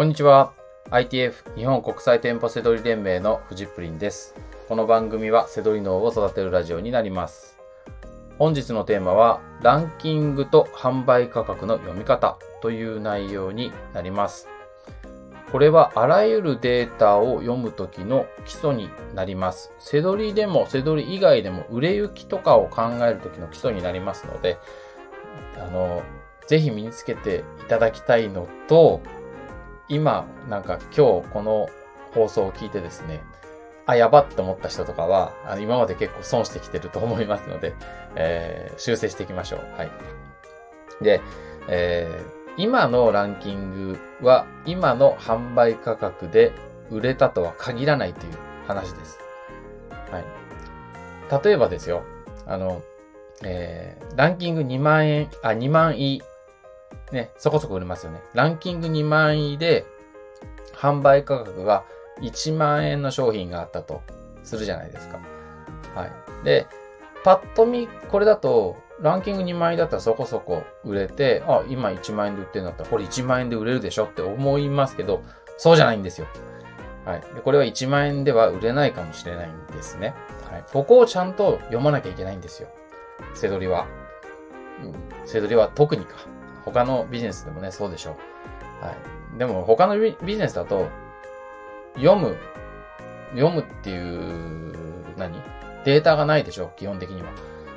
[0.00, 0.54] こんにちは。
[0.90, 4.34] ITF 日本国際店舗セドリ連盟のフジプリンです。
[4.66, 7.58] この番組はセドリ脳を育てるラジオになります。
[8.38, 14.48] 本日のテーマはランキングと販売価格の読み方という内容になります。
[15.52, 19.70] これはあらゆるデータを読むときの基礎になります。
[19.78, 24.56] セドリでもセドリ以外でも売れ行きとかを考えるときの基礎になりますので、
[25.58, 26.02] あの、
[26.46, 29.02] ぜひ身につけていただきたいのと、
[29.90, 31.68] 今、なんか今日この
[32.14, 33.20] 放送を聞いてですね、
[33.86, 37.74] あ、やばって思った人とかは、あの今まで結構損してきてると思いますので、
[38.14, 39.60] えー修正していきましょう。
[39.76, 39.90] はい。
[41.02, 41.20] で、
[41.68, 46.52] えー今のランキングは今の販売価格で
[46.90, 48.32] 売れたとは限らないという
[48.66, 49.18] 話です。
[50.10, 50.24] はい。
[51.44, 52.02] 例えばですよ、
[52.46, 52.82] あの、
[53.42, 56.22] えーランキング2万円、あ、2万位、
[57.12, 58.20] ね、そこそこ売れますよね。
[58.34, 59.84] ランキング2万位で、
[60.74, 61.84] 販売価格が
[62.20, 64.02] 1万円の商品があったと
[64.44, 65.18] するじゃないですか。
[65.94, 66.44] はい。
[66.44, 66.66] で、
[67.24, 75.22] パッと見、これだと、ランキング2万円だったらそこそこ売れて、あ、今1万円で売ってるんだったら、これ1万円で売れるでしょって思いますけど、
[75.56, 76.26] そうじゃないんですよ。
[77.04, 77.20] はい。
[77.20, 80.14] で、これは1万円では売れないかもしれないんですね。
[80.50, 80.64] はい。
[80.72, 82.68] ここをちゃんと読まなきゃいけないんですよ。
[83.34, 83.86] セドリは。
[84.82, 86.16] うんセドリは特にか。
[86.64, 88.16] 他のビジネスでもね、そうでしょ
[88.82, 88.84] う。
[88.84, 89.38] はい。
[89.38, 90.88] でも他のビジネスだと、
[91.96, 92.36] 読む、
[93.34, 95.42] 読むっていう、何？
[95.84, 97.28] データがないでしょ基本的には。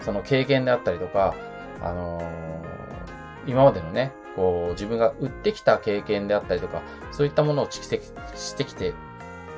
[0.00, 1.34] その経験であったりとか、
[1.82, 2.80] あのー
[3.46, 8.04] 今までのね、こう、自分が売ってきた経験であったりとか、そういったものを蓄積
[8.36, 8.92] してきて、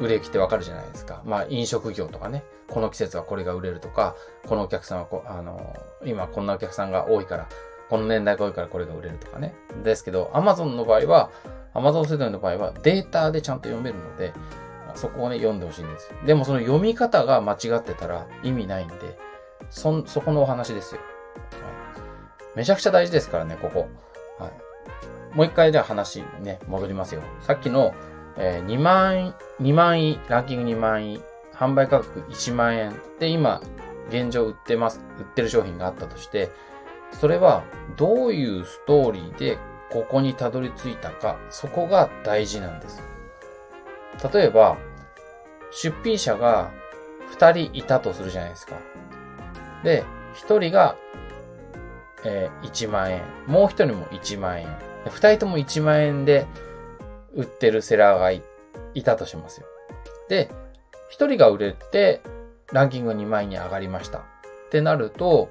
[0.00, 1.20] 売れ行きってわかるじゃないですか。
[1.25, 4.15] まあ、飲食業とかね、この季節はこれが売れるとか、
[4.47, 7.48] このお客さんはこ、あのー今こんなお客さんが多いから、
[7.92, 9.54] この年代が多いからこれが売れるとかね。
[9.84, 11.28] ですけど、Amazon の場合は、
[11.74, 14.32] Amazon 世代の場合はデータでちゃんと読めるので、
[14.94, 16.10] そこをね、読んでほしいんです。
[16.24, 18.94] でもその読み方が間違ってたら意味ないんで、
[19.69, 21.02] そ、そこのお話ですよ。
[22.56, 23.91] めちゃくちゃ大事ですからね、ここ。
[24.38, 25.36] はい。
[25.36, 27.20] もう一回じゃあ話ね、戻りますよ。
[27.42, 27.92] さっきの、
[28.38, 31.20] えー2万円、2万位、ランキング2万位、
[31.54, 33.60] 販売価格1万円で今、
[34.08, 36.50] 現状売ってます、売ってる商品があったとして、
[37.21, 37.65] それは
[37.97, 39.59] どういうストーリーで
[39.91, 43.03] ここにたどり着いたか、そこが大事なんです。
[44.33, 44.78] 例えば、
[45.71, 46.71] 出品者が
[47.39, 48.77] 2人いたとするじゃないですか。
[49.84, 50.97] で、1人が、
[52.25, 54.69] えー1万円、もう1人も1万円。
[55.06, 56.47] 2人とも1万円で
[57.34, 58.43] 売ってるセラーがい
[58.94, 59.67] いたとしますよ。
[60.29, 60.50] で、
[61.12, 62.23] 1人が売れて、
[62.73, 64.19] ランキングが2万円に上がりました。
[64.19, 64.23] っ
[64.71, 65.50] てなると、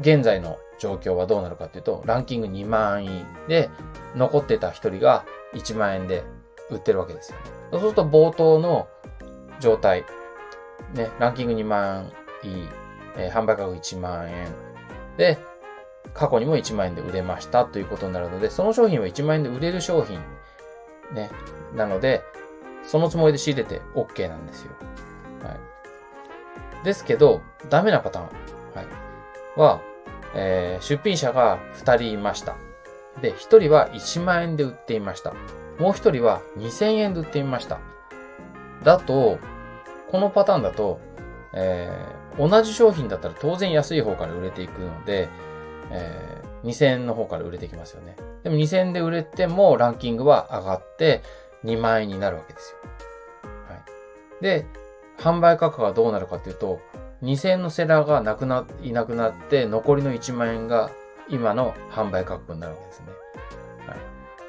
[0.00, 3.70] 現在の状況はどうなるかというと、ランキング2万円で、
[4.16, 5.24] 残ってた1人が
[5.54, 6.24] 1万円で
[6.70, 7.38] 売ってるわけですよ。
[7.70, 8.88] そうすると冒頭の
[9.60, 10.04] 状態、
[10.94, 12.10] ね、ランキング2万
[12.44, 12.68] 円、
[13.16, 14.48] えー販売価格1万円
[15.16, 15.38] で、
[16.14, 20.18] 過去にも1万円で売れましたということになるので、その商品は1万円で売れる商品、
[21.12, 21.30] ね、
[21.74, 22.22] なので、
[22.84, 24.72] そのつもりで仕入れて OK なんですよ。
[25.42, 25.54] は
[26.82, 26.84] い。
[26.84, 28.86] ですけど、ダメなパターン、はい、
[29.56, 29.80] は、
[30.34, 32.56] えー出品者が2人いました。
[33.20, 35.32] で、1人は1万円で売っていました。
[35.78, 37.78] もう1人は2000円で売っていました。
[38.82, 39.38] だと、
[40.10, 41.00] このパターンだと、
[41.52, 45.28] えー同じ商品だったら当然安い方から売れていくので、
[45.90, 48.16] えー2000円の方から売れてきますよね。
[48.44, 51.22] でも2000円で売れてもランキングは上がって
[51.64, 52.78] 2万円になるわけですよ。
[53.68, 54.42] はい。
[54.42, 54.66] で、
[55.18, 56.80] 販売価格がどうなるかというと、
[57.22, 60.90] 2000円のセラーがなくな、いなくなって、残りの1万円が
[61.28, 63.06] 今の販売価格になるわけですね。
[63.86, 63.98] はい。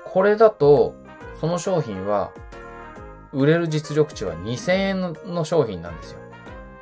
[0.06, 0.96] これだと、
[1.40, 2.32] その商品は、
[3.34, 6.20] 売れる実力値は2000円の商品なんですよ。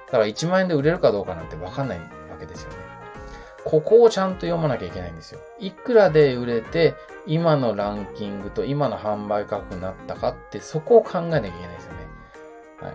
[0.07, 2.05] だから1万円で売れるかどうかなんてわかんないわ
[2.39, 2.77] けですよね。
[3.65, 5.39] ここをちゃんと読まなきゃいけないんですよ。
[5.59, 6.95] いくらで売れて、
[7.27, 11.99] 今のランキングと今の販売価格になったかって、そこを考えなきゃいけないですよね。
[12.81, 12.93] はい。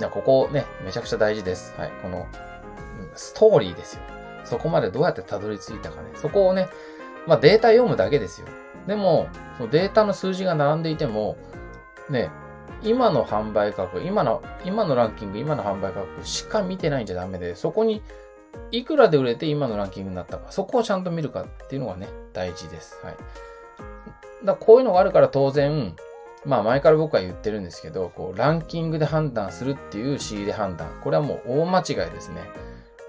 [0.00, 1.74] だからここね、めちゃくちゃ大事です。
[1.76, 1.92] はい。
[2.02, 2.26] この、
[3.14, 4.02] ストーリーですよ。
[4.44, 6.10] そこまでどうやってたどり着いたかね。
[6.14, 6.68] そこをね、
[7.26, 8.46] まあデータ読むだけですよ。
[8.86, 11.36] でも、そのデータの数字が並んでいても、
[12.08, 12.30] ね、
[12.82, 18.02] 今の販売価格、今の、今のランキング、今の販売価格しか見てないんじゃダメで、そこに、
[18.72, 22.98] いくらで売れて今のランキングになったか、そこをちゃんと見るかっていうのがね、大事です。
[23.02, 23.16] はい。
[24.44, 25.94] だこういうのがあるから当然、
[26.44, 30.88] まあ前から僕は言ってるんですけど、こう、ランキングで判断するっていう仕入れ判断。
[31.02, 32.42] これはもう大間違いですね。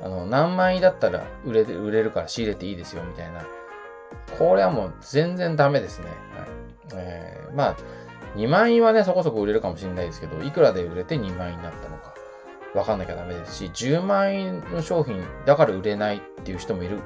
[0.03, 3.45] あの、何万位だったら売れ、売れるから仕入れていいですよ、みたいな。
[4.37, 6.07] これはもう全然ダメですね。
[6.07, 6.15] はい。
[6.95, 7.77] えー、まあ、
[8.35, 12.13] 2万円はね、そこそこ売れるかもしれないですけど、いくらで売れて2万円になったのか、
[12.73, 16.99] わかんなきゃダメですし、10万円の商品だから売れないっていう人もいる、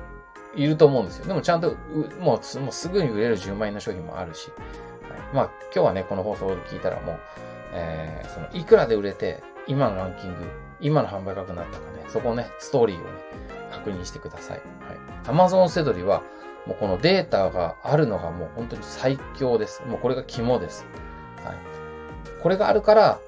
[0.55, 1.25] いると思うんですよ。
[1.25, 1.75] でもちゃんと、
[2.19, 4.49] もうもうすぐに売れる10万円の商品もあるし、
[5.33, 7.19] まあ、今日はね、この放送で聞いたらもう、
[7.73, 10.45] えー、その、いくらで売れて、今のランキング、
[10.79, 13.05] 今の販売価格になったかね、そこをね、ストーリーをね、
[13.71, 14.57] 確認してください。
[14.57, 15.27] はい。
[15.27, 16.21] Amazon セドリは、
[16.65, 19.83] もうこのデータがあるのがもう本当に最強です。
[19.85, 20.85] もうこれが肝です。
[21.43, 21.55] はい。
[22.41, 23.19] これがあるから、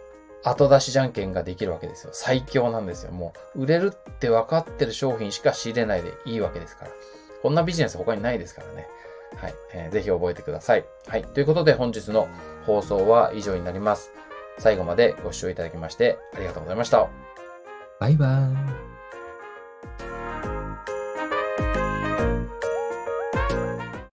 [0.44, 2.12] 後出しじゃんけんができるわけですよ。
[2.14, 3.12] 最強なんですよ。
[3.12, 6.92] もう、売れるって分かってる商品しか仕入れないでいいわけですから。
[7.42, 8.88] こんなビジネス他にないですからね。
[9.36, 9.54] はい。
[9.74, 10.86] えー、ぜひ覚えてください。
[11.08, 11.24] はい。
[11.24, 12.28] ということで本日の
[12.66, 14.12] 放送は以上になります。
[14.58, 17.08] 最後までご視聴いただきましてありがとうございました。
[18.00, 18.67] バイバーイ。